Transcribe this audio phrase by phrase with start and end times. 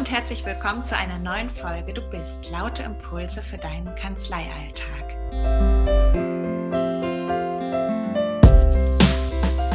[0.00, 5.04] und herzlich willkommen zu einer neuen Folge Du bist laute Impulse für deinen Kanzleialltag.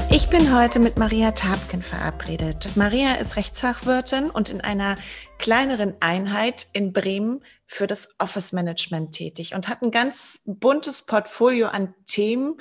[0.10, 2.76] Ich bin heute mit Maria Tapken verabredet.
[2.76, 4.96] Maria ist Rechtsfachwirtin und in einer
[5.38, 11.68] kleineren Einheit in Bremen für das Office Management tätig und hat ein ganz buntes Portfolio
[11.68, 12.58] an Themen,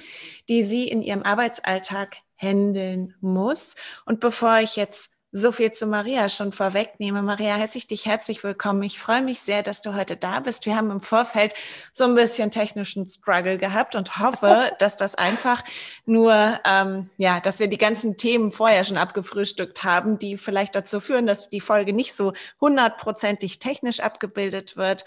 [0.51, 3.77] die sie in ihrem Arbeitsalltag handeln muss.
[4.05, 7.20] Und bevor ich jetzt so viel zu Maria schon vorwegnehme.
[7.20, 8.84] Maria, heiße ich dich herzlich willkommen.
[8.84, 10.65] Ich freue mich sehr, dass du heute da bist.
[10.65, 11.55] Wir haben im Vorfeld
[11.92, 15.65] so ein bisschen technischen Struggle gehabt und hoffe, dass das einfach
[16.06, 21.01] nur, ähm, ja, dass wir die ganzen Themen vorher schon abgefrühstückt haben, die vielleicht dazu
[21.01, 25.05] führen, dass die Folge nicht so hundertprozentig technisch abgebildet wird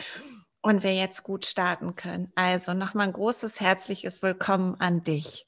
[0.61, 2.33] und wir jetzt gut starten können.
[2.35, 5.47] Also nochmal ein großes herzliches Willkommen an dich.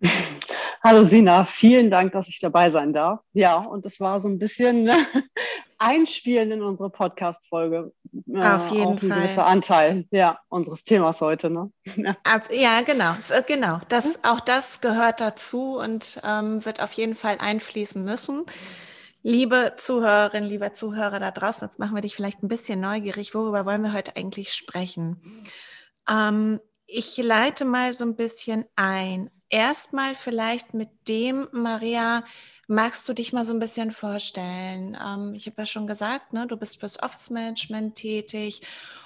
[0.84, 3.20] Hallo Sina, vielen Dank, dass ich dabei sein darf.
[3.34, 4.90] Ja, und das war so ein bisschen
[5.78, 7.92] Einspielen in unsere Podcast-Folge.
[8.28, 9.20] Äh, Auf jeden auch ein Fall.
[9.20, 11.50] gewisser Anteil ja, unseres Themas heute.
[11.50, 11.70] Ne?
[11.96, 12.16] Ja.
[12.50, 13.12] ja, genau.
[13.30, 13.80] Äh, genau.
[13.90, 18.44] Das, auch das gehört dazu und ähm, wird auf jeden Fall einfließen müssen.
[19.22, 23.36] Liebe Zuhörerinnen, lieber Zuhörer da draußen, jetzt machen wir dich vielleicht ein bisschen neugierig.
[23.36, 25.22] Worüber wollen wir heute eigentlich sprechen?
[26.10, 32.24] Ähm, ich leite mal so ein bisschen ein erstmal vielleicht mit dem, Maria,
[32.66, 34.96] magst du dich mal so ein bisschen vorstellen?
[35.00, 38.62] Ähm, ich habe ja schon gesagt, ne, du bist fürs Office Management tätig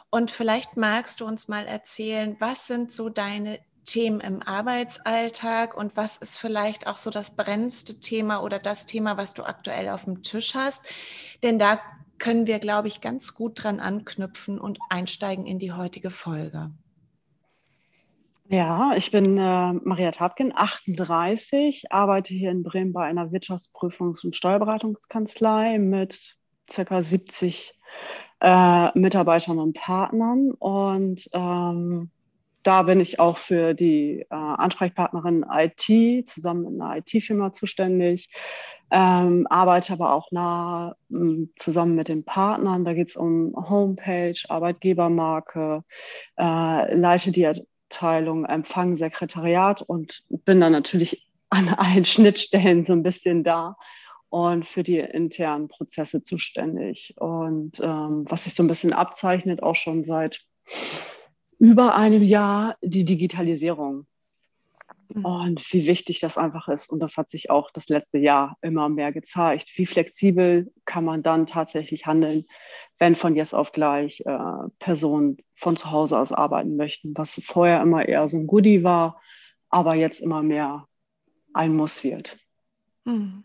[0.08, 5.96] und vielleicht magst du uns mal erzählen, was sind so deine Themen im Arbeitsalltag und
[5.96, 10.04] was ist vielleicht auch so das brennendste Thema oder das Thema, was du aktuell auf
[10.04, 10.82] dem Tisch hast?
[11.42, 11.80] Denn da
[12.18, 16.70] können wir, glaube ich, ganz gut dran anknüpfen und einsteigen in die heutige Folge.
[18.48, 24.36] Ja, ich bin äh, Maria Tapkin, 38, arbeite hier in Bremen bei einer Wirtschaftsprüfungs- und
[24.36, 26.36] Steuerberatungskanzlei mit
[26.68, 27.02] ca.
[27.02, 27.74] 70
[28.40, 30.52] äh, Mitarbeitern und Partnern.
[30.52, 32.10] Und ähm,
[32.62, 38.28] da bin ich auch für die äh, Ansprechpartnerin IT zusammen mit einer IT-Firma zuständig,
[38.92, 42.84] ähm, arbeite aber auch nah ähm, zusammen mit den Partnern.
[42.84, 45.82] Da geht es um Homepage, Arbeitgebermarke,
[46.38, 47.48] äh, leite die
[47.88, 53.76] Abteilung Empfang, Sekretariat und bin dann natürlich an allen Schnittstellen so ein bisschen da
[54.28, 57.14] und für die internen Prozesse zuständig.
[57.16, 60.40] Und ähm, was sich so ein bisschen abzeichnet, auch schon seit
[61.58, 64.06] über einem Jahr, die Digitalisierung.
[65.14, 65.24] Mhm.
[65.24, 66.90] Und wie wichtig das einfach ist.
[66.90, 69.70] Und das hat sich auch das letzte Jahr immer mehr gezeigt.
[69.76, 72.44] Wie flexibel kann man dann tatsächlich handeln,
[72.98, 77.80] wenn von jetzt auf gleich äh, Personen von zu Hause aus arbeiten möchten, was vorher
[77.82, 79.20] immer eher so ein Goodie war,
[79.68, 80.86] aber jetzt immer mehr
[81.52, 82.36] ein Muss wird.
[83.04, 83.44] Hm.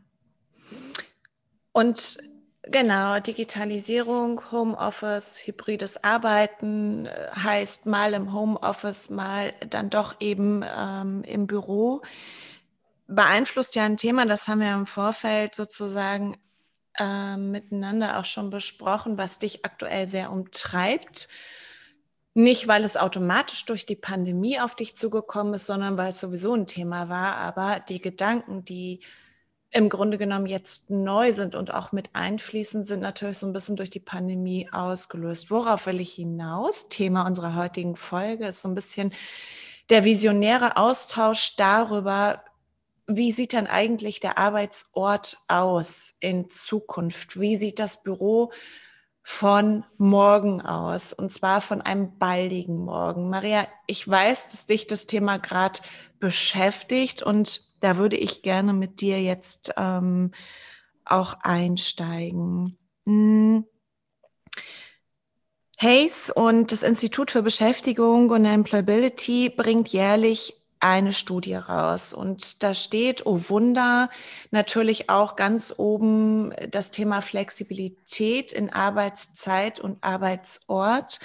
[1.73, 2.17] Und
[2.63, 11.23] genau, Digitalisierung, Homeoffice, hybrides Arbeiten äh, heißt mal im Homeoffice, mal dann doch eben ähm,
[11.23, 12.01] im Büro.
[13.07, 16.37] Beeinflusst ja ein Thema, das haben wir im Vorfeld sozusagen
[16.97, 21.29] äh, miteinander auch schon besprochen, was dich aktuell sehr umtreibt.
[22.33, 26.53] Nicht, weil es automatisch durch die Pandemie auf dich zugekommen ist, sondern weil es sowieso
[26.53, 27.35] ein Thema war.
[27.35, 29.01] Aber die Gedanken, die
[29.69, 33.77] im Grunde genommen jetzt neu sind und auch mit einfließen, sind natürlich so ein bisschen
[33.77, 35.49] durch die Pandemie ausgelöst.
[35.49, 36.89] Worauf will ich hinaus?
[36.89, 39.13] Thema unserer heutigen Folge ist so ein bisschen
[39.89, 42.43] der visionäre Austausch darüber,
[43.17, 47.39] wie sieht denn eigentlich der Arbeitsort aus in Zukunft?
[47.39, 48.51] Wie sieht das Büro
[49.23, 51.13] von morgen aus?
[51.13, 53.29] Und zwar von einem baldigen Morgen.
[53.29, 55.79] Maria, ich weiß, dass dich das Thema gerade
[56.19, 60.31] beschäftigt und da würde ich gerne mit dir jetzt ähm,
[61.05, 62.77] auch einsteigen.
[63.05, 63.65] Hm.
[65.77, 72.11] Hayes und das Institut für Beschäftigung und Employability bringt jährlich eine Studie raus.
[72.11, 74.09] Und da steht, oh Wunder,
[74.49, 81.19] natürlich auch ganz oben das Thema Flexibilität in Arbeitszeit und Arbeitsort.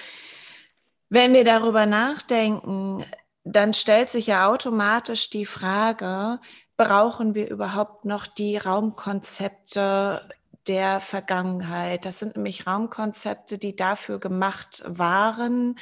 [1.08, 3.04] Wenn wir darüber nachdenken,
[3.44, 6.40] dann stellt sich ja automatisch die Frage,
[6.76, 10.28] brauchen wir überhaupt noch die Raumkonzepte
[10.66, 12.04] der Vergangenheit?
[12.04, 15.78] Das sind nämlich Raumkonzepte, die dafür gemacht waren,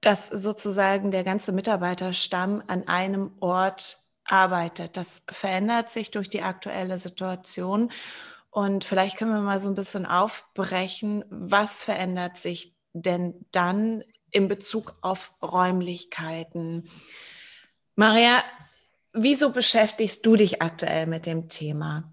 [0.00, 4.96] dass sozusagen der ganze Mitarbeiterstamm an einem Ort arbeitet.
[4.96, 7.90] Das verändert sich durch die aktuelle Situation.
[8.50, 14.48] Und vielleicht können wir mal so ein bisschen aufbrechen, was verändert sich denn dann in
[14.48, 16.88] Bezug auf Räumlichkeiten?
[17.94, 18.42] Maria,
[19.12, 22.04] wieso beschäftigst du dich aktuell mit dem Thema?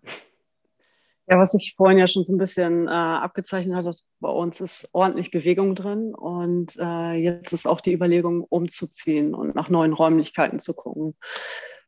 [1.29, 3.91] Ja, was ich vorhin ja schon so ein bisschen äh, abgezeichnet hatte,
[4.21, 9.53] bei uns ist ordentlich Bewegung drin und äh, jetzt ist auch die Überlegung, umzuziehen und
[9.53, 11.15] nach neuen Räumlichkeiten zu gucken.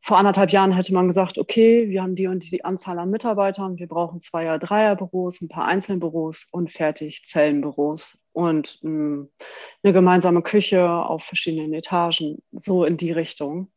[0.02, 3.78] Vor anderthalb Jahren hätte man gesagt, okay, wir haben die und die Anzahl an Mitarbeitern,
[3.78, 9.30] wir brauchen Zweier-, Dreier-Büros, ein paar Einzelbüros und fertig Zellenbüros und mh, hm,
[9.84, 13.72] eine gemeinsame Küche auf verschiedenen Etagen, so in die Richtung.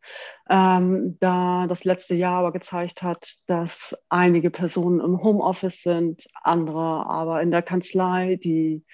[0.48, 7.06] Ähm, da das letzte Jahr aber gezeigt hat, dass einige Personen im Homeoffice sind, andere
[7.06, 8.84] aber in der Kanzlei, die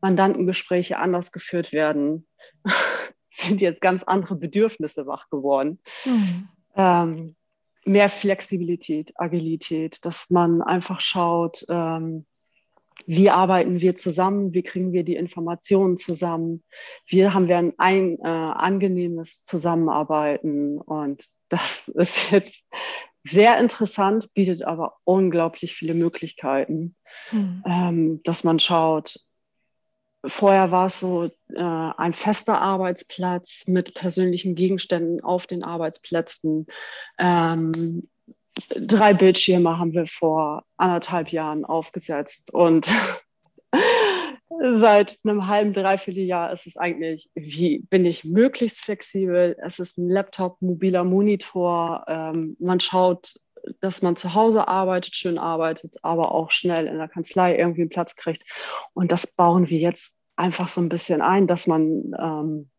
[0.00, 2.26] Mandantengespräche anders geführt werden,
[3.30, 5.80] sind jetzt ganz andere Bedürfnisse wach geworden.
[6.06, 6.48] Mhm.
[6.78, 7.36] Ähm,
[7.84, 12.26] mehr Flexibilität, Agilität, dass man einfach schaut, ähm,
[13.06, 16.64] wie arbeiten wir zusammen, wie kriegen wir die Informationen zusammen,
[17.06, 20.78] wie haben wir ein, ein äh, angenehmes Zusammenarbeiten.
[20.78, 22.64] Und das ist jetzt
[23.22, 26.96] sehr interessant, bietet aber unglaublich viele Möglichkeiten,
[27.32, 27.62] mhm.
[27.66, 29.18] ähm, dass man schaut,
[30.26, 31.30] Vorher war es so äh,
[31.60, 36.66] ein fester Arbeitsplatz mit persönlichen Gegenständen auf den Arbeitsplätzen.
[37.18, 38.08] Ähm,
[38.76, 42.90] drei Bildschirme haben wir vor anderthalb Jahren aufgesetzt und
[44.74, 49.56] seit einem halben, dreiviertel Jahr ist es eigentlich, wie bin ich möglichst flexibel?
[49.62, 52.04] Es ist ein Laptop, mobiler Monitor.
[52.08, 53.34] Ähm, man schaut,
[53.80, 57.90] dass man zu Hause arbeitet, schön arbeitet, aber auch schnell in der Kanzlei irgendwie einen
[57.90, 58.44] Platz kriegt.
[58.94, 62.70] Und das bauen wir jetzt einfach so ein bisschen ein, dass man ähm,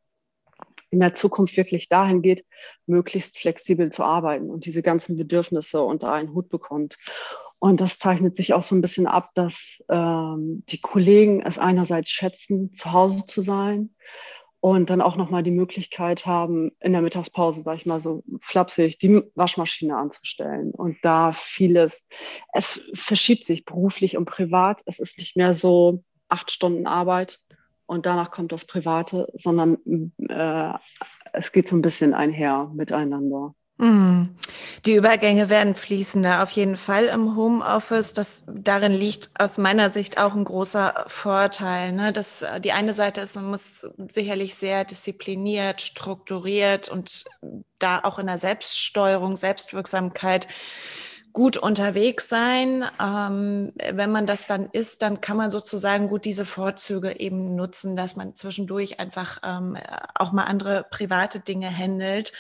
[0.91, 2.45] in der Zukunft wirklich dahin geht,
[2.88, 6.97] möglichst flexibel zu arbeiten und diese ganzen Bedürfnisse unter einen Hut bekommt.
[7.59, 12.09] Und das zeichnet sich auch so ein bisschen ab, dass ähm, die Kollegen es einerseits
[12.09, 13.94] schätzen, zu Hause zu sein
[14.61, 19.00] und dann auch nochmal die Möglichkeit haben, in der Mittagspause, sage ich mal so flapsig,
[19.00, 20.71] die Waschmaschine anzustellen.
[20.71, 22.07] Und da vieles,
[22.53, 24.81] es verschiebt sich beruflich und privat.
[24.85, 27.39] Es ist nicht mehr so acht Stunden Arbeit,
[27.89, 29.79] und danach kommt das Private, sondern
[30.29, 30.73] äh,
[31.33, 33.56] es geht so ein bisschen einher miteinander.
[33.81, 38.14] Die Übergänge werden fließender, auf jeden Fall im Homeoffice.
[38.14, 41.94] Das, darin liegt aus meiner Sicht auch ein großer Vorteil.
[41.94, 42.12] Ne?
[42.12, 47.24] Das, die eine Seite ist, man muss sicherlich sehr diszipliniert, strukturiert und
[47.78, 50.50] da auch in der Selbststeuerung, Selbstwirksamkeit
[51.31, 52.84] gut unterwegs sein.
[53.02, 57.96] Ähm, wenn man das dann ist, dann kann man sozusagen gut diese Vorzüge eben nutzen,
[57.96, 59.78] dass man zwischendurch einfach ähm,
[60.16, 62.34] auch mal andere private Dinge handelt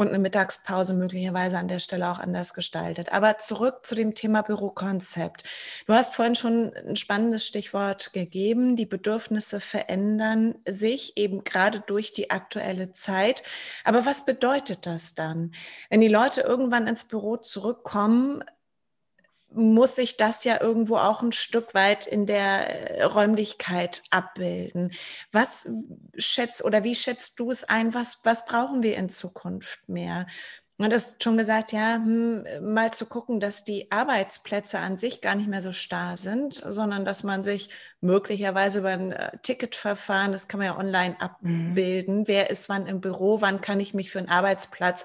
[0.00, 3.12] und eine Mittagspause möglicherweise an der Stelle auch anders gestaltet.
[3.12, 5.44] Aber zurück zu dem Thema Bürokonzept.
[5.86, 8.76] Du hast vorhin schon ein spannendes Stichwort gegeben.
[8.76, 13.42] Die Bedürfnisse verändern sich eben gerade durch die aktuelle Zeit.
[13.84, 15.52] Aber was bedeutet das dann?
[15.90, 18.42] Wenn die Leute irgendwann ins Büro zurückkommen,
[19.52, 24.92] muss sich das ja irgendwo auch ein Stück weit in der äh, Räumlichkeit abbilden.
[25.32, 25.68] Was
[26.16, 27.94] schätzt oder wie schätzt du es ein?
[27.94, 30.26] Was, was brauchen wir in Zukunft mehr?
[30.78, 35.34] Du hast schon gesagt, ja, hm, mal zu gucken, dass die Arbeitsplätze an sich gar
[35.34, 37.68] nicht mehr so starr sind, sondern dass man sich
[38.00, 41.20] möglicherweise über ein äh, Ticketverfahren, das kann man ja online mhm.
[41.20, 42.28] abbilden, mhm.
[42.28, 45.04] wer ist wann im Büro, wann kann ich mich für einen Arbeitsplatz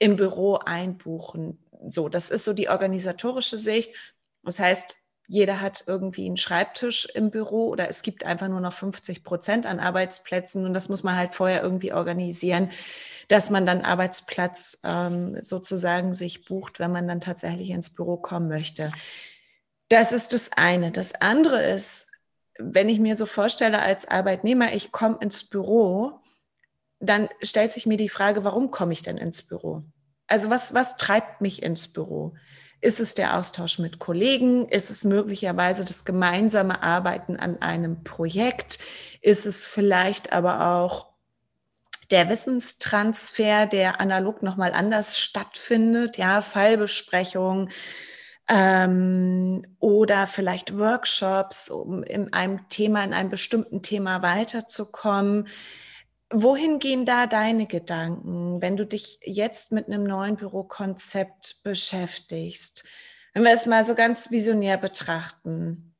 [0.00, 3.94] im Büro einbuchen so, das ist so die organisatorische Sicht.
[4.42, 4.96] Das heißt,
[5.28, 9.66] jeder hat irgendwie einen Schreibtisch im Büro oder es gibt einfach nur noch 50 Prozent
[9.66, 12.70] an Arbeitsplätzen und das muss man halt vorher irgendwie organisieren,
[13.28, 18.48] dass man dann Arbeitsplatz ähm, sozusagen sich bucht, wenn man dann tatsächlich ins Büro kommen
[18.48, 18.92] möchte.
[19.88, 20.90] Das ist das eine.
[20.90, 22.08] Das andere ist,
[22.58, 26.20] wenn ich mir so vorstelle als Arbeitnehmer, ich komme ins Büro,
[26.98, 29.82] dann stellt sich mir die Frage, warum komme ich denn ins Büro?
[30.32, 32.32] Also was, was treibt mich ins Büro?
[32.80, 34.66] Ist es der Austausch mit Kollegen?
[34.66, 38.78] Ist es möglicherweise das gemeinsame Arbeiten an einem Projekt?
[39.20, 41.12] Ist es vielleicht aber auch
[42.10, 46.16] der Wissenstransfer, der analog nochmal anders stattfindet?
[46.16, 47.68] Ja, Fallbesprechungen
[48.48, 55.48] ähm, oder vielleicht Workshops, um in einem Thema, in einem bestimmten Thema weiterzukommen.
[56.34, 62.88] Wohin gehen da deine Gedanken, wenn du dich jetzt mit einem neuen Bürokonzept beschäftigst?
[63.34, 65.94] Wenn wir es mal so ganz visionär betrachten.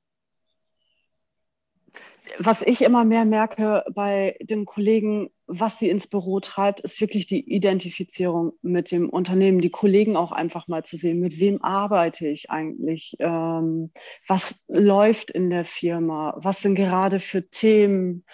[2.39, 7.27] Was ich immer mehr merke bei den Kollegen, was sie ins Büro treibt, ist wirklich
[7.27, 12.27] die Identifizierung mit dem Unternehmen, die Kollegen auch einfach mal zu sehen, mit wem arbeite
[12.27, 13.91] ich eigentlich, ähm,
[14.27, 18.25] was läuft in der Firma, was sind gerade für Themen.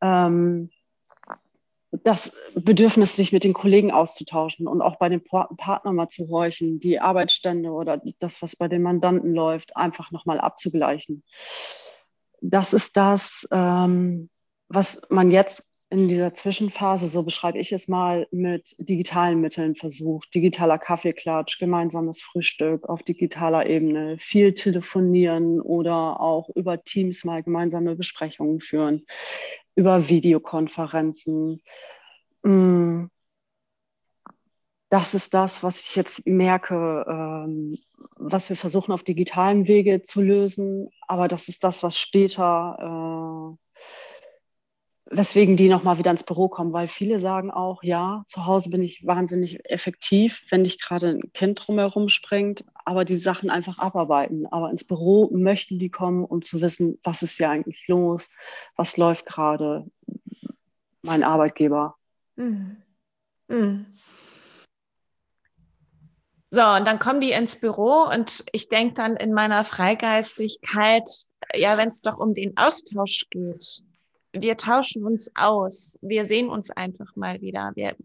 [0.00, 0.70] Ähm,
[2.04, 6.80] das Bedürfnis, sich mit den Kollegen auszutauschen und auch bei den Partnern mal zu horchen,
[6.80, 11.22] die Arbeitsstände oder das, was bei den Mandanten läuft, einfach nochmal abzugleichen.
[12.40, 14.28] Das ist das, ähm,
[14.68, 20.34] was man jetzt in dieser Zwischenphase, so beschreibe ich es mal, mit digitalen Mitteln versucht.
[20.34, 27.94] Digitaler Kaffeeklatsch, gemeinsames Frühstück auf digitaler Ebene, viel telefonieren oder auch über Teams mal gemeinsame
[27.94, 29.06] Besprechungen führen,
[29.76, 31.62] über Videokonferenzen.
[32.42, 33.04] Mm.
[34.88, 37.76] Das ist das, was ich jetzt merke, ähm,
[38.16, 40.88] was wir versuchen auf digitalem Wege zu lösen.
[41.08, 43.65] Aber das ist das, was später äh,
[45.08, 48.82] weswegen die nochmal wieder ins Büro kommen, weil viele sagen auch, ja, zu Hause bin
[48.82, 54.46] ich wahnsinnig effektiv, wenn nicht gerade ein Kind drumherum springt, aber die Sachen einfach abarbeiten.
[54.46, 58.28] Aber ins Büro möchten die kommen, um zu wissen, was ist hier eigentlich los,
[58.74, 59.86] was läuft gerade,
[61.02, 61.94] mein Arbeitgeber.
[62.34, 62.82] Mhm.
[63.48, 63.86] Mhm.
[66.50, 71.08] So, und dann kommen die ins Büro und ich denke dann in meiner Freigeistigkeit,
[71.54, 73.82] ja, wenn es doch um den Austausch geht,
[74.42, 77.72] wir tauschen uns aus, wir sehen uns einfach mal wieder.
[77.74, 77.96] Wir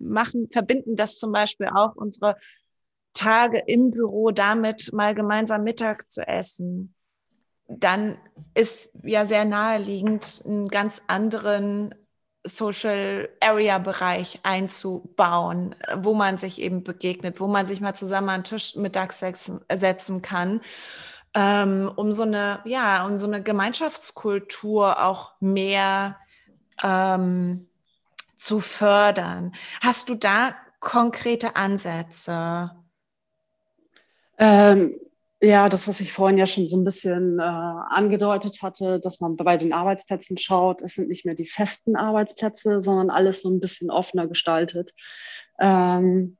[0.00, 2.36] machen, verbinden das zum Beispiel auch unsere
[3.12, 6.94] Tage im Büro damit, mal gemeinsam Mittag zu essen.
[7.68, 8.18] Dann
[8.54, 11.94] ist ja sehr naheliegend, einen ganz anderen
[12.46, 18.40] Social Area Bereich einzubauen, wo man sich eben begegnet, wo man sich mal zusammen an
[18.42, 20.60] den Tisch mittags setzen kann
[21.34, 26.16] ähm, um so eine, ja, um so eine Gemeinschaftskultur auch mehr
[26.82, 27.66] ähm,
[28.36, 29.52] zu fördern.
[29.80, 32.70] Hast du da konkrete Ansätze?
[34.38, 34.94] Ähm,
[35.40, 39.36] ja, das, was ich vorhin ja schon so ein bisschen äh, angedeutet hatte, dass man
[39.36, 43.60] bei den Arbeitsplätzen schaut, es sind nicht mehr die festen Arbeitsplätze, sondern alles so ein
[43.60, 44.94] bisschen offener gestaltet.
[45.58, 46.36] Ähm,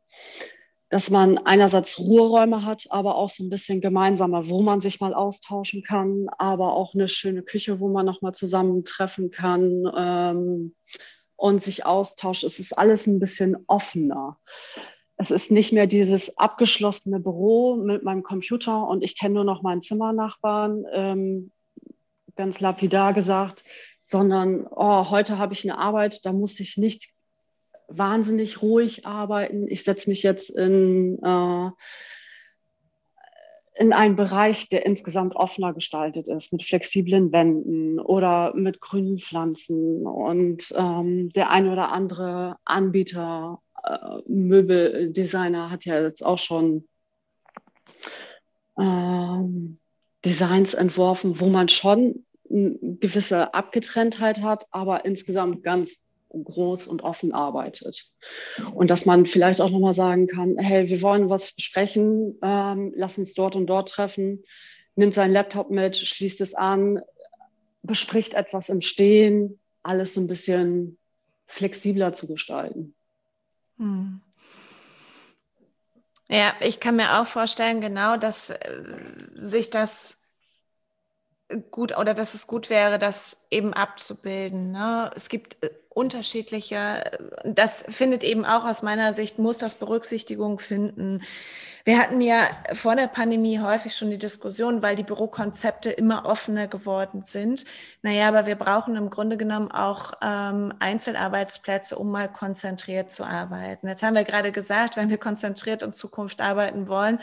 [0.94, 5.12] dass man einerseits Ruheräume hat, aber auch so ein bisschen gemeinsamer, wo man sich mal
[5.12, 10.76] austauschen kann, aber auch eine schöne Küche, wo man nochmal zusammentreffen kann ähm,
[11.34, 12.44] und sich austauscht.
[12.44, 14.38] Es ist alles ein bisschen offener.
[15.16, 19.62] Es ist nicht mehr dieses abgeschlossene Büro mit meinem Computer und ich kenne nur noch
[19.62, 21.50] meinen Zimmernachbarn, ähm,
[22.36, 23.64] ganz lapidar gesagt,
[24.04, 27.13] sondern oh, heute habe ich eine Arbeit, da muss ich nicht
[27.88, 29.68] wahnsinnig ruhig arbeiten.
[29.68, 31.70] Ich setze mich jetzt in, äh,
[33.76, 40.06] in einen Bereich, der insgesamt offener gestaltet ist, mit flexiblen Wänden oder mit grünen Pflanzen.
[40.06, 46.88] Und ähm, der ein oder andere Anbieter, äh, Möbeldesigner hat ja jetzt auch schon
[48.78, 49.76] ähm,
[50.24, 56.08] Designs entworfen, wo man schon eine gewisse Abgetrenntheit hat, aber insgesamt ganz
[56.42, 58.12] groß und offen arbeitet.
[58.72, 63.18] Und dass man vielleicht auch nochmal sagen kann, hey, wir wollen was besprechen, ähm, lass
[63.18, 64.42] uns dort und dort treffen,
[64.96, 67.00] nimmt seinen Laptop mit, schließt es an,
[67.82, 70.98] bespricht etwas im Stehen, alles so ein bisschen
[71.46, 72.94] flexibler zu gestalten.
[73.76, 74.20] Hm.
[76.28, 78.82] Ja, ich kann mir auch vorstellen, genau, dass äh,
[79.34, 80.24] sich das
[81.70, 84.72] gut oder dass es gut wäre, das eben abzubilden.
[84.72, 85.10] Ne?
[85.14, 85.58] Es gibt
[85.94, 87.10] äh, unterschiedliche,
[87.44, 91.22] das findet eben auch aus meiner Sicht, muss das Berücksichtigung finden.
[91.84, 96.66] Wir hatten ja vor der Pandemie häufig schon die Diskussion, weil die Bürokonzepte immer offener
[96.66, 97.66] geworden sind.
[98.02, 103.86] Naja, aber wir brauchen im Grunde genommen auch ähm, Einzelarbeitsplätze, um mal konzentriert zu arbeiten.
[103.86, 107.18] Jetzt haben wir gerade gesagt, wenn wir konzentriert in Zukunft arbeiten wollen,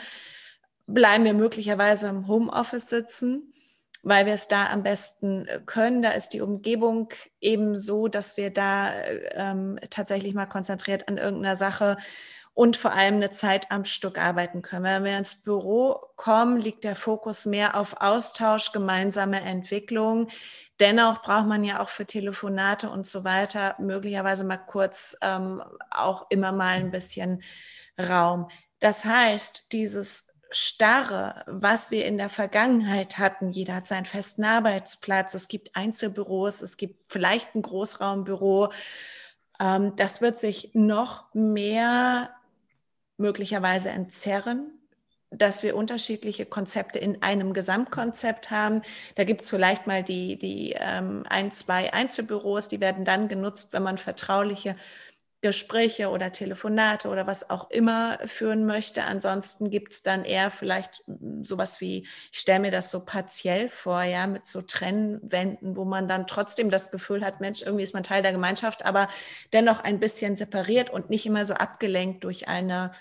[0.86, 3.51] bleiben wir möglicherweise im Homeoffice sitzen
[4.02, 6.02] weil wir es da am besten äh, können.
[6.02, 7.08] Da ist die Umgebung
[7.40, 11.96] eben so, dass wir da ähm, tatsächlich mal konzentriert an irgendeiner Sache
[12.54, 14.84] und vor allem eine Zeit am Stück arbeiten können.
[14.84, 20.28] Wenn wir ins Büro kommen, liegt der Fokus mehr auf Austausch, gemeinsame Entwicklung.
[20.78, 26.26] Dennoch braucht man ja auch für Telefonate und so weiter möglicherweise mal kurz ähm, auch
[26.28, 27.42] immer mal ein bisschen
[27.98, 28.48] Raum.
[28.80, 33.50] Das heißt, dieses Starre, was wir in der Vergangenheit hatten.
[33.50, 35.34] Jeder hat seinen festen Arbeitsplatz.
[35.34, 38.70] Es gibt Einzelbüros, es gibt vielleicht ein Großraumbüro.
[39.58, 42.30] Ähm, das wird sich noch mehr
[43.16, 44.70] möglicherweise entzerren,
[45.30, 48.82] dass wir unterschiedliche Konzepte in einem Gesamtkonzept haben.
[49.14, 53.72] Da gibt es vielleicht mal die, die ähm, ein, zwei Einzelbüros, die werden dann genutzt,
[53.72, 54.76] wenn man vertrauliche
[55.42, 59.02] Gespräche oder Telefonate oder was auch immer führen möchte.
[59.02, 61.02] Ansonsten gibt es dann eher vielleicht
[61.42, 66.06] sowas wie, ich stelle mir das so partiell vor, ja, mit so Trennwänden, wo man
[66.06, 69.08] dann trotzdem das Gefühl hat, Mensch, irgendwie ist man Teil der Gemeinschaft, aber
[69.52, 72.92] dennoch ein bisschen separiert und nicht immer so abgelenkt durch eine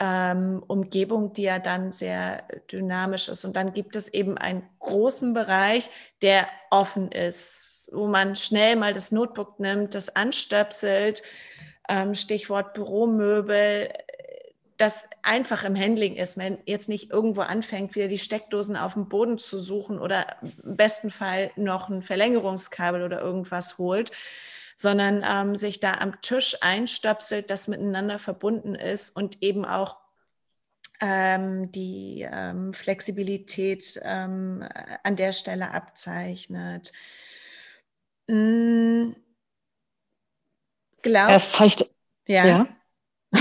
[0.00, 3.44] ähm, Umgebung, die ja dann sehr dynamisch ist.
[3.44, 5.90] Und dann gibt es eben einen großen Bereich,
[6.22, 11.22] der offen ist, wo man schnell mal das Notebook nimmt, das anstöpselt,
[11.88, 13.90] ähm, Stichwort Büromöbel,
[14.78, 19.08] das einfach im Handling ist, wenn jetzt nicht irgendwo anfängt, wieder die Steckdosen auf dem
[19.08, 24.10] Boden zu suchen oder im besten Fall noch ein Verlängerungskabel oder irgendwas holt,
[24.82, 29.98] sondern ähm, sich da am Tisch einstöpselt, das miteinander verbunden ist und eben auch
[31.00, 34.68] ähm, die ähm, Flexibilität ähm,
[35.04, 36.92] an der Stelle abzeichnet.
[38.28, 39.12] Mm,
[41.02, 41.90] Glaubst, es zeigt,
[42.26, 42.46] ja.
[42.46, 42.68] ja.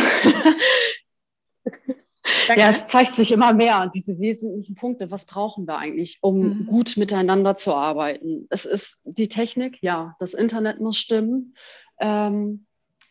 [2.47, 5.11] ja, es zeigt sich immer mehr, diese wesentlichen Punkte.
[5.11, 6.65] Was brauchen wir eigentlich, um mhm.
[6.65, 8.47] gut miteinander zu arbeiten?
[8.49, 11.55] Es ist die Technik, ja, das Internet muss stimmen
[11.99, 12.65] ähm,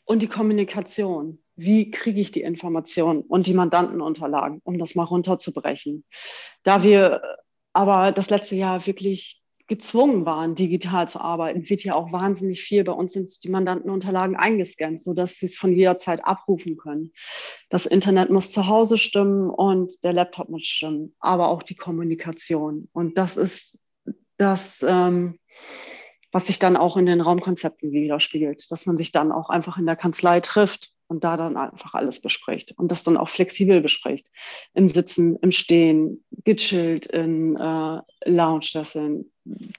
[0.05, 1.39] und die Kommunikation.
[1.57, 6.05] Wie kriege ich die Informationen und die Mandantenunterlagen, um das mal runterzubrechen?
[6.63, 7.21] Da wir
[7.73, 9.40] aber das letzte Jahr wirklich
[9.71, 12.83] gezwungen waren, digital zu arbeiten, wird ja auch wahnsinnig viel.
[12.83, 17.13] Bei uns sind die Mandantenunterlagen eingescannt, sodass sie es von jeder Zeit abrufen können.
[17.71, 22.89] Das Internet muss zu Hause stimmen und der Laptop muss stimmen, aber auch die Kommunikation.
[22.93, 23.79] Und das ist
[24.37, 25.39] das, ähm,
[26.33, 29.87] was sich dann auch in den Raumkonzepten widerspiegelt, dass man sich dann auch einfach in
[29.87, 34.29] der Kanzlei trifft und da dann einfach alles bespricht und das dann auch flexibel bespricht.
[34.75, 39.31] Im Sitzen, im Stehen, gechillt, in äh, Lounge-Sesseln.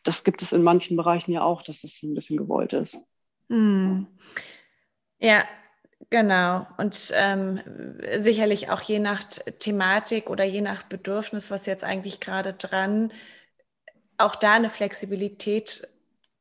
[0.04, 2.98] Das gibt es in manchen Bereichen ja auch, dass das ein bisschen gewollt ist.
[3.50, 4.08] Hm.
[5.20, 5.44] Ja,
[6.10, 6.68] Genau.
[6.78, 7.62] Und ähm,
[8.18, 9.24] sicherlich auch je nach
[9.60, 13.14] Thematik oder je nach Bedürfnis, was jetzt eigentlich gerade dran,
[14.18, 15.88] auch da eine Flexibilität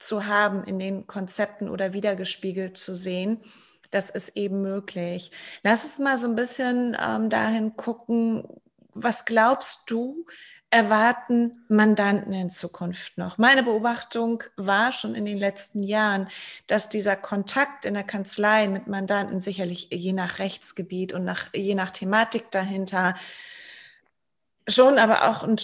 [0.00, 3.42] zu haben, in den Konzepten oder wiedergespiegelt zu sehen.
[3.90, 5.30] Das ist eben möglich.
[5.62, 8.44] Lass uns mal so ein bisschen ähm, dahin gucken,
[8.92, 10.26] was glaubst du,
[10.70, 13.38] erwarten Mandanten in Zukunft noch?
[13.38, 16.28] Meine Beobachtung war schon in den letzten Jahren,
[16.68, 21.74] dass dieser Kontakt in der Kanzlei mit Mandanten sicherlich je nach Rechtsgebiet und nach, je
[21.74, 23.16] nach Thematik dahinter
[24.70, 25.56] schon aber auch ein,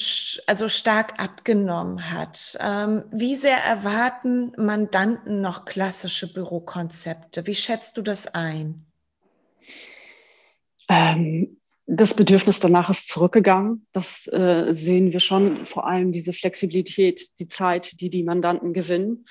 [0.47, 2.59] also stark abgenommen hat.
[2.61, 7.47] Ähm, wie sehr erwarten Mandanten noch klassische Bürokonzepte?
[7.47, 8.87] Wie schätzt du das ein?
[10.89, 13.87] Ähm, das Bedürfnis danach ist zurückgegangen.
[13.93, 19.25] Das äh, sehen wir schon, vor allem diese Flexibilität, die Zeit, die die Mandanten gewinnen.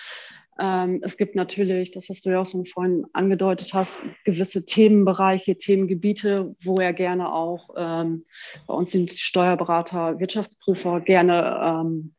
[0.60, 5.58] Ähm, es gibt natürlich, das, was du ja auch so vorhin angedeutet hast, gewisse Themenbereiche,
[5.58, 8.26] Themengebiete, wo er gerne auch, ähm,
[8.68, 12.13] bei uns sind Steuerberater, Wirtschaftsprüfer, gerne ähm,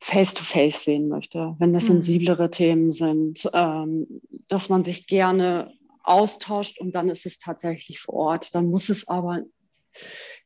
[0.00, 1.94] face-to-face -face sehen möchte, wenn das mhm.
[1.94, 4.06] sensiblere Themen sind, ähm,
[4.48, 5.72] dass man sich gerne
[6.04, 8.54] austauscht und dann ist es tatsächlich vor Ort.
[8.54, 9.42] Dann muss es aber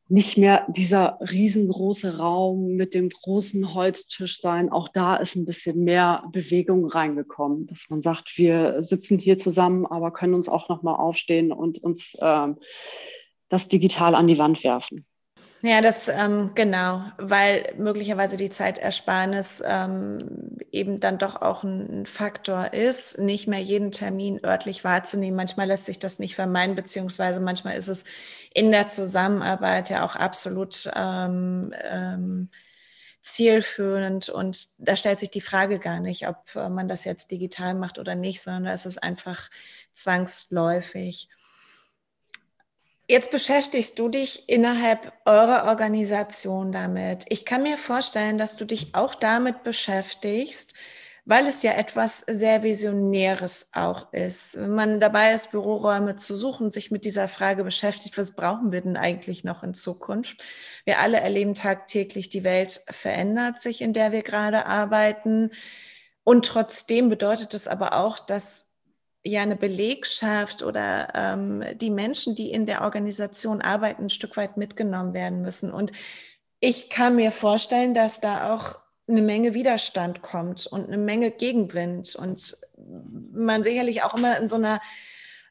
[0.09, 4.69] nicht mehr dieser riesengroße Raum mit dem großen Holztisch sein.
[4.69, 9.85] Auch da ist ein bisschen mehr Bewegung reingekommen, dass man sagt, wir sitzen hier zusammen,
[9.85, 12.57] aber können uns auch noch mal aufstehen und uns ähm,
[13.49, 15.05] das digital an die Wand werfen.
[15.65, 20.19] Ja, das ähm, genau, weil möglicherweise die Zeitersparnis ähm,
[20.73, 25.37] eben dann doch auch ein Faktor ist, nicht mehr jeden Termin örtlich wahrzunehmen.
[25.37, 28.03] Manchmal lässt sich das nicht vermeiden, beziehungsweise manchmal ist es
[28.53, 32.49] in der Zusammenarbeit ja auch absolut ähm, ähm,
[33.21, 34.27] zielführend.
[34.29, 37.99] Und da stellt sich die Frage gar nicht, ob äh, man das jetzt digital macht
[37.99, 39.49] oder nicht, sondern es ist einfach
[39.93, 41.29] zwangsläufig.
[43.07, 47.25] Jetzt beschäftigst du dich innerhalb eurer Organisation damit.
[47.27, 50.73] Ich kann mir vorstellen, dass du dich auch damit beschäftigst,
[51.25, 54.57] weil es ja etwas sehr Visionäres auch ist.
[54.57, 58.81] Wenn man dabei ist, Büroräume zu suchen, sich mit dieser Frage beschäftigt, was brauchen wir
[58.81, 60.41] denn eigentlich noch in Zukunft?
[60.85, 65.51] Wir alle erleben tagtäglich, die Welt verändert sich, in der wir gerade arbeiten.
[66.23, 68.72] Und trotzdem bedeutet es aber auch, dass
[69.23, 74.57] ja eine Belegschaft oder ähm, die Menschen, die in der Organisation arbeiten, ein Stück weit
[74.57, 75.71] mitgenommen werden müssen.
[75.71, 75.91] Und
[76.59, 82.15] ich kann mir vorstellen, dass da auch eine Menge Widerstand kommt und eine Menge Gegenwind
[82.15, 82.57] und
[83.33, 84.81] man sicherlich auch immer in so einer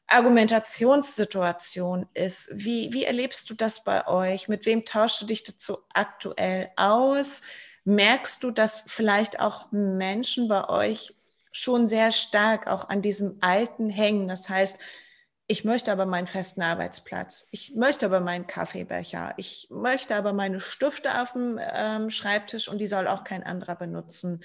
[0.07, 2.49] Argumentationssituation ist.
[2.53, 4.47] Wie, wie erlebst du das bei euch?
[4.47, 7.41] Mit wem tauschst du dich dazu aktuell aus?
[7.85, 11.13] Merkst du, dass vielleicht auch Menschen bei euch
[11.53, 14.27] schon sehr stark auch an diesem Alten hängen.
[14.27, 14.79] Das heißt,
[15.47, 17.47] ich möchte aber meinen festen Arbeitsplatz.
[17.51, 19.33] Ich möchte aber meinen Kaffeebecher.
[19.37, 23.75] Ich möchte aber meine Stifte auf dem ähm, Schreibtisch und die soll auch kein anderer
[23.75, 24.43] benutzen.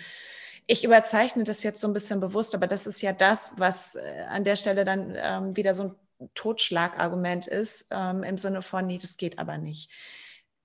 [0.67, 4.25] Ich überzeichne das jetzt so ein bisschen bewusst, aber das ist ja das, was äh,
[4.29, 8.99] an der Stelle dann ähm, wieder so ein Totschlagargument ist, ähm, im Sinne von, nee,
[8.99, 9.91] das geht aber nicht.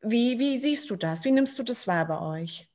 [0.01, 1.23] Wie, wie siehst du das?
[1.25, 2.69] Wie nimmst du das wahr bei euch?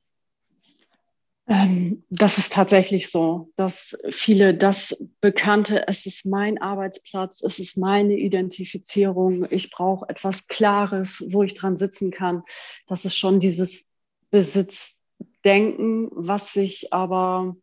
[1.49, 7.75] Ähm, das ist tatsächlich so, dass viele das Bekannte, es ist mein Arbeitsplatz, es ist
[7.75, 12.43] meine Identifizierung, ich brauche etwas Klares, wo ich dran sitzen kann.
[12.87, 13.89] Das ist schon dieses
[14.29, 17.55] Besitzdenken, was sich aber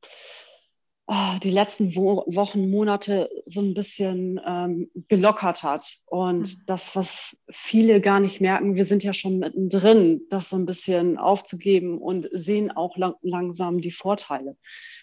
[1.07, 5.99] oh, die letzten Wo Wochen, Monate so ein bisschen ähm, gelockert hat.
[6.07, 6.63] Und mhm.
[6.67, 11.17] das, was viele gar nicht merken, wir sind ja schon mittendrin, das so ein bisschen
[11.19, 14.57] aufzugeben und sehen auch lang langsam die Vorteile.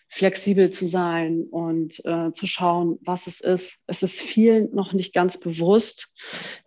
[0.09, 3.79] Flexibel zu sein und äh, zu schauen, was es ist.
[3.87, 6.11] Es ist vielen noch nicht ganz bewusst,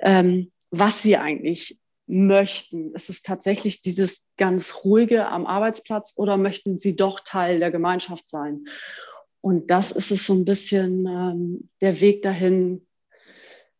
[0.00, 2.92] ähm, was sie eigentlich möchten.
[2.94, 8.28] Ist es tatsächlich dieses ganz ruhige am Arbeitsplatz oder möchten sie doch Teil der Gemeinschaft
[8.28, 8.64] sein?
[9.46, 12.84] Und das ist es so ein bisschen ähm, der Weg dahin,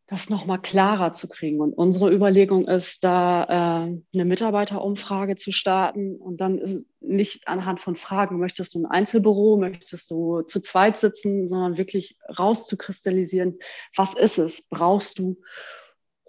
[0.06, 1.60] das nochmal klarer zu kriegen.
[1.60, 3.42] Und unsere Überlegung ist, da
[3.88, 9.56] äh, eine Mitarbeiterumfrage zu starten und dann nicht anhand von Fragen, möchtest du ein Einzelbüro,
[9.56, 13.58] möchtest du zu zweit sitzen, sondern wirklich rauszukristallisieren,
[13.96, 14.68] was ist es?
[14.68, 15.40] Brauchst du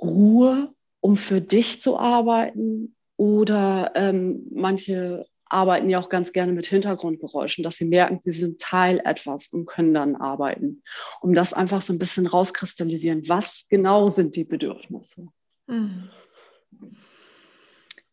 [0.01, 2.95] Ruhe, um für dich zu arbeiten?
[3.17, 8.59] Oder ähm, manche arbeiten ja auch ganz gerne mit Hintergrundgeräuschen, dass sie merken, sie sind
[8.59, 10.83] Teil etwas und können dann arbeiten,
[11.21, 13.27] um das einfach so ein bisschen rauskristallisieren.
[13.27, 15.27] Was genau sind die Bedürfnisse?
[15.67, 16.09] Mhm.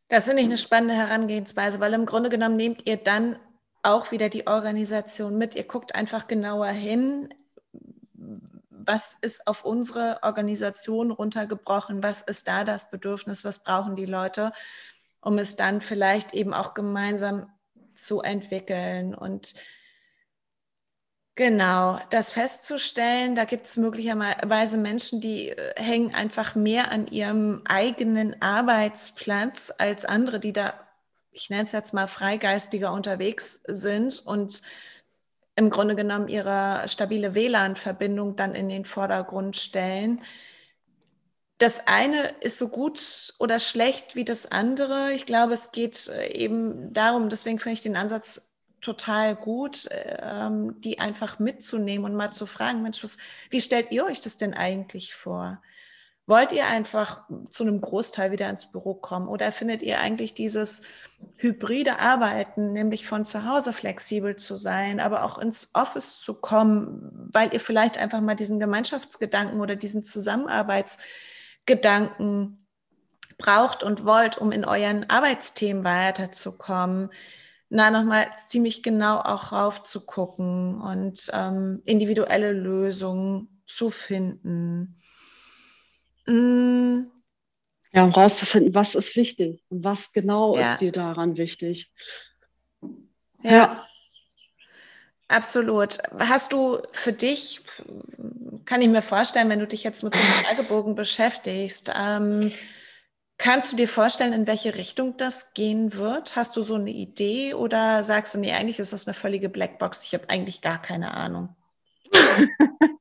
[0.09, 3.37] Das finde ich eine spannende Herangehensweise, weil im Grunde genommen nehmt ihr dann
[3.83, 5.57] auch wieder die Organisation mit.
[5.57, 7.33] Ihr guckt einfach genauer hin,
[8.87, 14.53] was ist auf unsere Organisation runtergebrochen, was ist da das Bedürfnis, was brauchen die Leute
[15.25, 17.51] um es dann vielleicht eben auch gemeinsam
[17.95, 19.15] zu entwickeln.
[19.15, 19.55] Und
[21.35, 27.63] genau, das festzustellen, da gibt es möglicherweise Menschen, die äh, hängen einfach mehr an ihrem
[27.65, 30.75] eigenen Arbeitsplatz als andere, die da,
[31.31, 34.63] ich nenne es jetzt mal, freigeistiger unterwegs sind und
[35.57, 40.21] im Grunde genommen ihre stabile WLAN-Verbindung dann in den Vordergrund stellen
[41.59, 45.13] das eine ist so gut oder schlecht wie das andere.
[45.13, 50.81] Ich glaube, es geht äh, eben darum, deswegen finde ich den Ansatz total gut, ähm,
[50.81, 53.17] die einfach mitzunehmen und mal zu fragen, Mensch, was,
[53.51, 55.63] wie stellt ihr euch das denn eigentlich vor?
[56.27, 60.83] Wollt ihr einfach zu einem Großteil wieder ins Büro kommen oder findet ihr eigentlich dieses
[61.37, 67.29] hybride Arbeiten, nämlich von zu Hause flexibel zu sein, aber auch ins Office zu kommen,
[67.33, 70.99] weil ihr vielleicht einfach mal diesen Gemeinschaftsgedanken oder diesen Zusammenarbeits
[71.67, 72.67] Gedanken
[73.39, 77.11] braucht und wollt, um in euren Arbeitsthemen weiterzukommen,
[77.69, 85.01] na, nochmal ziemlich genau auch raufzugucken und ähm, individuelle Lösungen zu finden.
[86.27, 87.07] Mm.
[87.93, 90.63] Ja, um rauszufinden, was ist wichtig und was genau ja.
[90.63, 91.93] ist dir daran wichtig.
[93.43, 93.51] ja.
[93.51, 93.87] ja.
[95.27, 95.99] Absolut.
[96.19, 97.63] Hast du für dich,
[98.65, 102.53] kann ich mir vorstellen, wenn du dich jetzt mit dem Fragebogen beschäftigst, ähm,
[103.39, 106.37] kannst du dir vorstellen, in welche Richtung das gehen wird?
[106.37, 110.05] Hast du so eine Idee oder sagst du, nee, eigentlich ist das eine völlige Blackbox,
[110.05, 111.55] ich habe eigentlich gar keine Ahnung?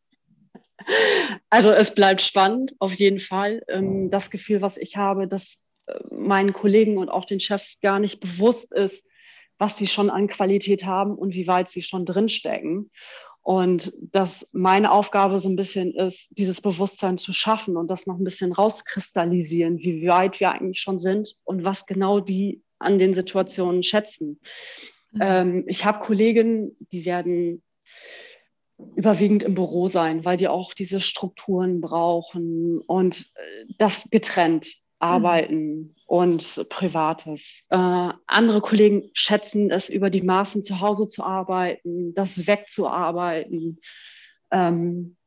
[1.49, 3.61] Also es bleibt spannend, auf jeden Fall.
[3.67, 7.99] Ähm, das Gefühl, was ich habe, dass äh, meinen Kollegen und auch den Chefs gar
[7.99, 9.07] nicht bewusst ist,
[9.57, 12.91] was sie schon an Qualität haben und wie weit sie schon drinstecken.
[13.43, 18.17] Und dass meine Aufgabe so ein bisschen ist, dieses Bewusstsein zu schaffen und das noch
[18.17, 23.13] ein bisschen rauskristallisieren, wie weit wir eigentlich schon sind und was genau die an den
[23.13, 24.39] Situationen schätzen.
[25.11, 25.19] Mhm.
[25.21, 27.61] Ähm, ich habe Kolleginnen, die werden
[28.95, 34.82] überwiegend im Büro sein, weil die auch diese Strukturen brauchen und äh, das getrennt.
[35.03, 35.11] Mhm.
[35.11, 35.95] Arbeiten mhm.
[36.05, 37.63] und Privates.
[37.69, 37.77] Äh,
[38.27, 43.79] andere Kollegen schätzen es über die Maßen zu Hause zu arbeiten, das wegzuarbeiten,
[44.51, 45.17] ähm,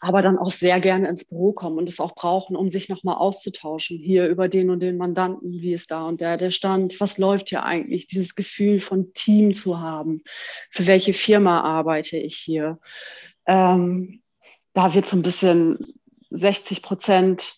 [0.00, 3.16] aber dann auch sehr gerne ins Büro kommen und es auch brauchen, um sich nochmal
[3.16, 3.98] auszutauschen.
[3.98, 7.48] Hier über den und den Mandanten, wie ist da und der, der Stand, was läuft
[7.48, 10.22] hier eigentlich, dieses Gefühl von Team zu haben.
[10.70, 12.78] Für welche Firma arbeite ich hier?
[13.46, 14.22] Ähm,
[14.74, 15.94] da wird so ein bisschen
[16.30, 17.54] 60 Prozent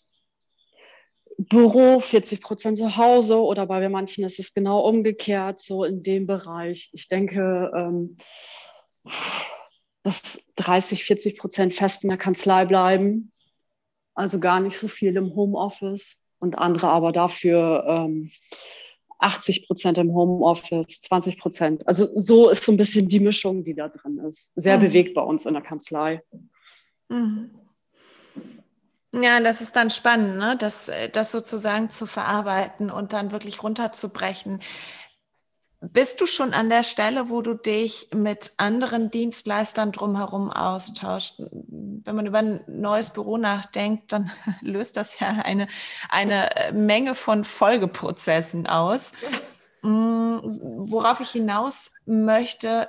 [1.38, 6.26] Büro, 40 Prozent zu Hause oder bei manchen ist es genau umgekehrt, so in dem
[6.26, 6.90] Bereich.
[6.92, 8.16] Ich denke, ähm,
[10.02, 13.32] dass 30, 40 Prozent fest in der Kanzlei bleiben,
[14.14, 18.30] also gar nicht so viel im Homeoffice und andere aber dafür ähm,
[19.20, 21.86] 80 Prozent im Homeoffice, 20 Prozent.
[21.86, 24.52] Also so ist so ein bisschen die Mischung, die da drin ist.
[24.56, 24.82] Sehr mhm.
[24.82, 26.22] bewegt bei uns in der Kanzlei.
[27.08, 27.50] Mhm.
[29.12, 30.56] Ja, das ist dann spannend, ne?
[30.58, 34.60] das, das sozusagen zu verarbeiten und dann wirklich runterzubrechen.
[35.80, 41.34] Bist du schon an der Stelle, wo du dich mit anderen Dienstleistern drumherum austauscht?
[41.38, 45.68] Wenn man über ein neues Büro nachdenkt, dann löst das ja eine,
[46.08, 49.12] eine äh, Menge von Folgeprozessen aus.
[49.82, 52.88] Mm, worauf ich hinaus möchte,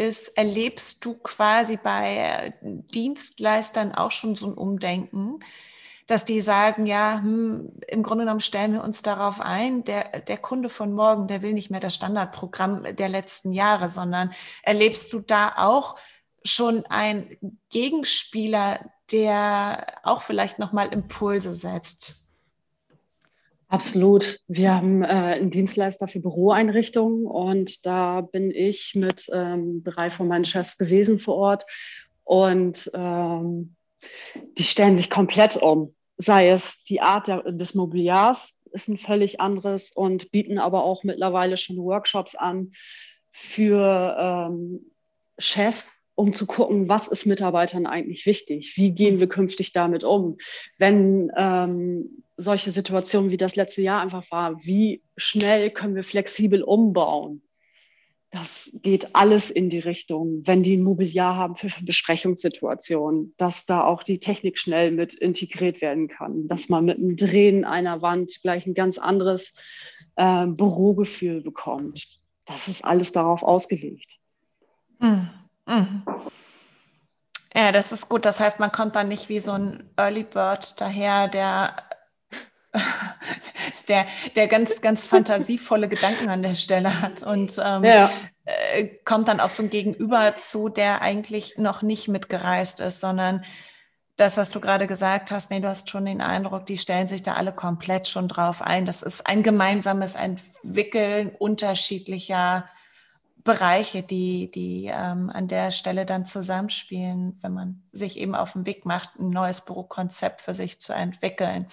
[0.00, 5.40] ist, erlebst du quasi bei Dienstleistern auch schon so ein Umdenken?
[6.06, 10.38] dass die sagen, ja, hm, im Grunde genommen stellen wir uns darauf ein, der, der
[10.38, 14.32] Kunde von morgen, der will nicht mehr das Standardprogramm der letzten Jahre, sondern
[14.64, 15.94] erlebst du da auch
[16.44, 17.36] schon einen
[17.70, 22.29] Gegenspieler, der auch vielleicht nochmal Impulse setzt?
[23.70, 24.40] Absolut.
[24.48, 30.28] Wir haben äh, einen Dienstleister für Büroeinrichtungen und da bin ich mit ähm, drei von
[30.28, 31.64] meinen Chefs gewesen vor Ort
[32.24, 33.76] und ähm,
[34.58, 39.40] die stellen sich komplett um sei es die Art der, des Mobiliars ist ein völlig
[39.40, 42.70] anderes und bieten aber auch mittlerweile schon Workshops an
[43.32, 44.92] für ähm,
[45.38, 48.74] Chefs, um zu gucken, was ist Mitarbeitern eigentlich wichtig?
[48.76, 50.36] Wie gehen wir künftig damit um?
[50.76, 56.62] Wenn ähm, solche Situationen wie das letzte Jahr einfach war, wie schnell können wir flexibel
[56.62, 57.42] umbauen?
[58.32, 63.82] das geht alles in die Richtung, wenn die ein Mobiliar haben für Besprechungssituationen, dass da
[63.82, 68.40] auch die Technik schnell mit integriert werden kann, dass man mit dem Drehen einer Wand
[68.42, 69.54] gleich ein ganz anderes
[70.14, 72.20] äh, Bürogefühl bekommt.
[72.44, 74.20] Das ist alles darauf ausgelegt.
[75.00, 75.30] Mhm.
[75.70, 76.02] Mhm.
[77.54, 78.24] Ja, das ist gut.
[78.24, 81.76] Das heißt, man kommt dann nicht wie so ein Early Bird daher, der
[83.88, 84.06] der,
[84.36, 88.10] der ganz, ganz fantasievolle Gedanken an der Stelle hat und ähm, ja.
[88.44, 93.44] äh, kommt dann auf so ein Gegenüber zu, der eigentlich noch nicht mitgereist ist, sondern
[94.16, 97.22] das, was du gerade gesagt hast, nee, du hast schon den Eindruck, die stellen sich
[97.22, 98.84] da alle komplett schon drauf ein.
[98.86, 102.68] Das ist ein gemeinsames Entwickeln unterschiedlicher
[103.42, 108.66] Bereiche, die, die ähm, an der Stelle dann zusammenspielen, wenn man sich eben auf den
[108.66, 111.66] Weg macht, ein neues Bürokonzept für sich zu entwickeln.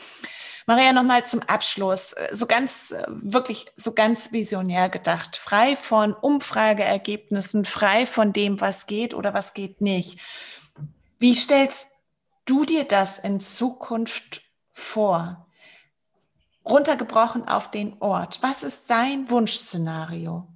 [0.65, 8.05] Maria, nochmal zum Abschluss, so ganz, wirklich so ganz visionär gedacht, frei von Umfrageergebnissen, frei
[8.05, 10.19] von dem, was geht oder was geht nicht.
[11.19, 11.95] Wie stellst
[12.45, 14.41] du dir das in Zukunft
[14.73, 15.47] vor?
[16.65, 18.39] Runtergebrochen auf den Ort.
[18.41, 20.47] Was ist dein Wunschszenario?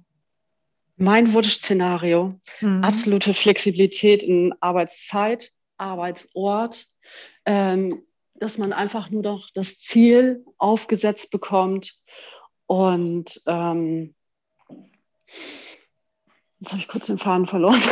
[1.02, 2.84] Mein Wunschszenario, mhm.
[2.84, 6.86] absolute Flexibilität in Arbeitszeit, Arbeitsort,
[7.44, 11.98] ähm, dass man einfach nur noch das Ziel aufgesetzt bekommt
[12.66, 14.14] und ähm,
[15.26, 17.82] jetzt habe ich kurz den Faden verloren.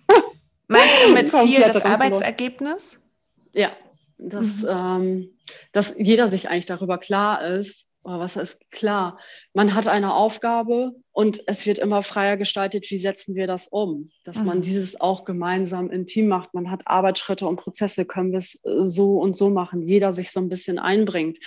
[0.66, 3.06] Meinst du mit Ziel das Arbeitsergebnis?
[3.52, 3.76] Ja,
[4.16, 4.68] dass, mhm.
[4.70, 5.38] ähm,
[5.72, 9.18] dass jeder sich eigentlich darüber klar ist, was ist klar,
[9.52, 14.10] man hat eine Aufgabe und es wird immer freier gestaltet, wie setzen wir das um,
[14.24, 14.46] dass mhm.
[14.46, 16.54] man dieses auch gemeinsam im Team macht.
[16.54, 20.30] Man hat Arbeitsschritte und Prozesse, können wir es äh, so und so machen, jeder sich
[20.30, 21.38] so ein bisschen einbringt,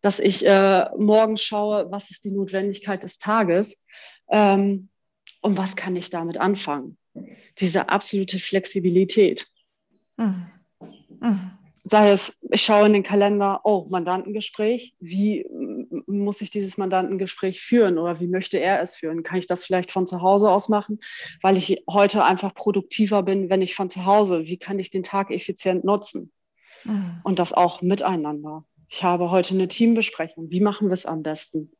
[0.00, 3.84] dass ich äh, morgens schaue, was ist die Notwendigkeit des Tages
[4.30, 4.88] ähm,
[5.42, 6.96] und was kann ich damit anfangen.
[7.58, 9.46] Diese absolute Flexibilität.
[10.16, 10.46] Mhm.
[11.20, 11.57] Mhm
[11.88, 15.46] sei es, ich schaue in den Kalender, oh, Mandantengespräch, wie
[16.06, 19.22] muss ich dieses Mandantengespräch führen oder wie möchte er es führen?
[19.22, 21.00] Kann ich das vielleicht von zu Hause aus machen,
[21.42, 25.02] weil ich heute einfach produktiver bin, wenn ich von zu Hause, wie kann ich den
[25.02, 26.32] Tag effizient nutzen?
[26.84, 27.20] Mhm.
[27.22, 28.64] Und das auch miteinander.
[28.88, 30.50] Ich habe heute eine Teambesprechung.
[30.50, 31.72] Wie machen wir es am besten?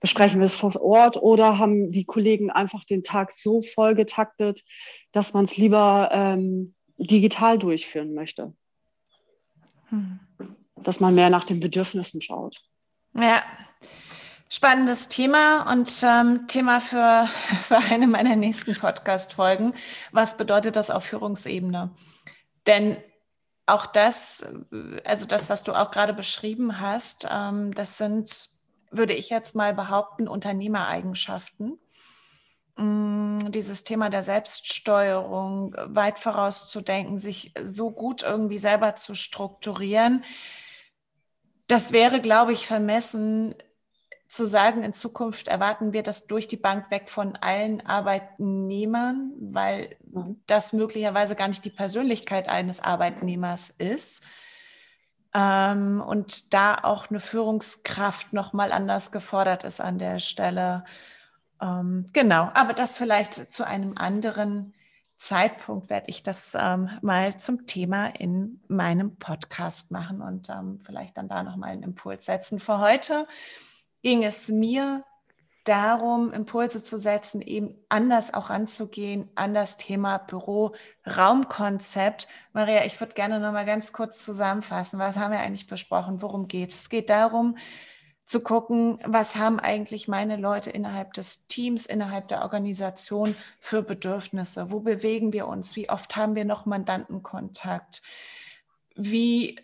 [0.00, 4.64] Besprechen wir es vor Ort oder haben die Kollegen einfach den Tag so voll getaktet,
[5.10, 8.54] dass man es lieber ähm, digital durchführen möchte?
[10.76, 12.60] Dass man mehr nach den Bedürfnissen schaut.
[13.14, 13.42] Ja,
[14.48, 17.28] spannendes Thema und ähm, Thema für,
[17.62, 19.74] für eine meiner nächsten Podcast-Folgen.
[20.12, 21.90] Was bedeutet das auf Führungsebene?
[22.66, 22.96] Denn
[23.66, 24.46] auch das,
[25.04, 28.48] also das, was du auch gerade beschrieben hast, ähm, das sind,
[28.90, 31.78] würde ich jetzt mal behaupten, Unternehmereigenschaften.
[32.78, 40.24] Dieses Thema der Selbststeuerung weit vorauszudenken, sich so gut irgendwie selber zu strukturieren,
[41.66, 43.54] das wäre, glaube ich, vermessen,
[44.28, 49.96] zu sagen, in Zukunft erwarten wir das durch die Bank weg von allen Arbeitnehmern, weil
[50.04, 50.42] mhm.
[50.46, 54.22] das möglicherweise gar nicht die Persönlichkeit eines Arbeitnehmers ist.
[55.34, 60.84] Ähm, und da auch eine Führungskraft nochmal anders gefordert ist an der Stelle.
[61.60, 64.74] Ähm, genau, aber das vielleicht zu einem anderen
[65.18, 71.16] Zeitpunkt werde ich das ähm, mal zum Thema in meinem Podcast machen und ähm, vielleicht
[71.16, 72.60] dann da nochmal einen Impuls setzen.
[72.60, 73.26] Für heute
[74.02, 75.04] ging es mir
[75.64, 82.28] darum, Impulse zu setzen, eben anders auch anzugehen an das Thema Büro-Raumkonzept.
[82.52, 84.98] Maria, ich würde gerne nochmal ganz kurz zusammenfassen.
[84.98, 86.22] Was haben wir eigentlich besprochen?
[86.22, 86.82] Worum geht es?
[86.82, 87.56] Es geht darum,
[88.28, 94.70] zu gucken, was haben eigentlich meine Leute innerhalb des Teams, innerhalb der Organisation für Bedürfnisse?
[94.70, 95.76] Wo bewegen wir uns?
[95.76, 98.02] Wie oft haben wir noch Mandantenkontakt?
[98.94, 99.58] Wie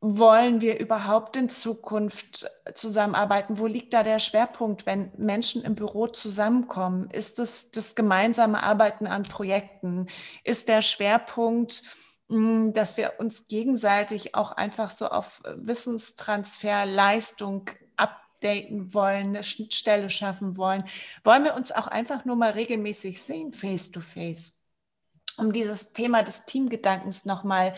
[0.00, 3.60] wollen wir überhaupt in Zukunft zusammenarbeiten?
[3.60, 7.08] Wo liegt da der Schwerpunkt, wenn Menschen im Büro zusammenkommen?
[7.10, 10.08] Ist es das gemeinsame Arbeiten an Projekten?
[10.42, 11.84] Ist der Schwerpunkt,
[12.28, 17.70] hm, dass wir uns gegenseitig auch einfach so auf Wissenstransfer, Leistung
[18.40, 20.84] updaten wollen, eine Schnittstelle schaffen wollen,
[21.24, 24.62] wollen wir uns auch einfach nur mal regelmäßig sehen, face to face,
[25.36, 27.74] um dieses Thema des Teamgedankens nochmal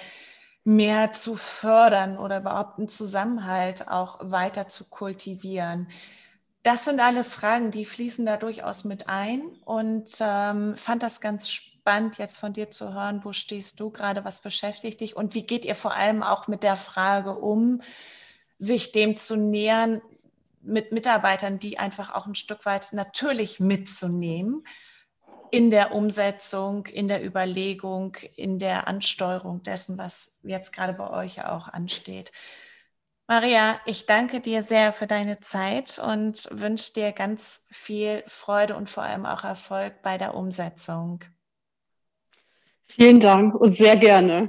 [0.64, 5.88] mehr zu fördern oder überhaupt einen Zusammenhalt auch weiter zu kultivieren.
[6.62, 9.42] Das sind alles Fragen, die fließen da durchaus mit ein.
[9.64, 14.24] Und ähm, fand das ganz spannend, jetzt von dir zu hören, wo stehst du gerade,
[14.24, 17.82] was beschäftigt dich und wie geht ihr vor allem auch mit der Frage um,
[18.60, 20.00] sich dem zu nähern,
[20.62, 24.64] mit Mitarbeitern, die einfach auch ein Stück weit natürlich mitzunehmen
[25.50, 31.44] in der Umsetzung, in der Überlegung, in der Ansteuerung dessen, was jetzt gerade bei euch
[31.44, 32.32] auch ansteht.
[33.28, 38.90] Maria, ich danke dir sehr für deine Zeit und wünsche dir ganz viel Freude und
[38.90, 41.24] vor allem auch Erfolg bei der Umsetzung.
[42.86, 44.48] Vielen Dank und sehr gerne.